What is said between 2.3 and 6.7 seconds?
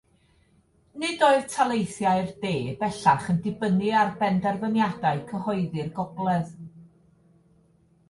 De bellach yn dibynnu ar benderfyniadau cyhoeddi'r Gogledd.